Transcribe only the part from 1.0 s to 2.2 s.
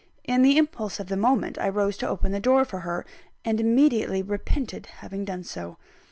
the moment, I rose to